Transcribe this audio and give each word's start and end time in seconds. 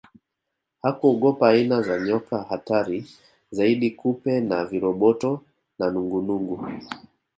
Hakuogopa 0.81 1.47
aina 1.49 1.81
za 1.81 1.99
nyoka 1.99 2.37
hatari 2.37 3.05
zaidi 3.51 3.91
kupe 3.91 4.41
na 4.41 4.65
viroboto 4.65 5.43
na 5.79 5.89
nungunungu 5.91 6.67